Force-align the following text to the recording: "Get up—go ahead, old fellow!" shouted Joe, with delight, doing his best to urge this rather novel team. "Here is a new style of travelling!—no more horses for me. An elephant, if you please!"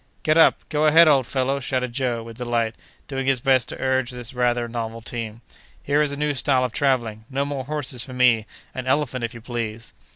"Get 0.23 0.35
up—go 0.35 0.87
ahead, 0.87 1.07
old 1.07 1.27
fellow!" 1.27 1.59
shouted 1.59 1.93
Joe, 1.93 2.23
with 2.23 2.39
delight, 2.39 2.73
doing 3.07 3.27
his 3.27 3.39
best 3.39 3.69
to 3.69 3.79
urge 3.79 4.09
this 4.09 4.33
rather 4.33 4.67
novel 4.67 4.99
team. 5.03 5.41
"Here 5.83 6.01
is 6.01 6.11
a 6.11 6.17
new 6.17 6.33
style 6.33 6.63
of 6.63 6.73
travelling!—no 6.73 7.45
more 7.45 7.65
horses 7.65 8.03
for 8.03 8.13
me. 8.13 8.47
An 8.73 8.87
elephant, 8.87 9.23
if 9.23 9.35
you 9.35 9.41
please!" 9.41 9.93